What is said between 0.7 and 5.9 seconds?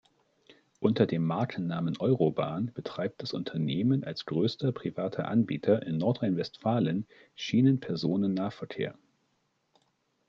Unter dem Markennamen eurobahn betreibt das Unternehmen als größter privater Anbieter